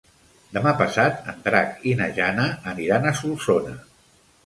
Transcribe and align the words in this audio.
Demà 0.55 0.73
passat 0.79 1.29
en 1.35 1.45
Drac 1.49 1.85
i 1.91 1.95
na 2.01 2.09
Jana 2.17 2.49
aniran 2.75 3.07
a 3.07 3.17
Solsona. 3.25 3.81